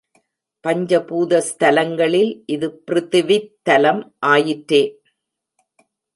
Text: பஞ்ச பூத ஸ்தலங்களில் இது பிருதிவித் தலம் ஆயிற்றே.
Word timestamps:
பஞ்ச 0.65 0.99
பூத 1.01 1.41
ஸ்தலங்களில் 1.49 2.31
இது 2.45 2.81
பிருதிவித் 2.87 3.51
தலம் 3.63 4.01
ஆயிற்றே. 4.25 4.83